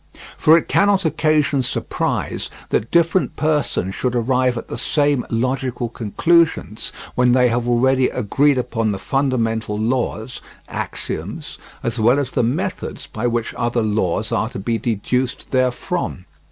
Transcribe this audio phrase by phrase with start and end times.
[0.35, 6.91] For it cannot occasion surprise that different persons should arrive at the same logical conclusions
[7.13, 13.05] when they have already agreed upon the fundamental laws (axioms), as well as the methods
[13.05, 16.25] by which other laws are to be deduced therefrom.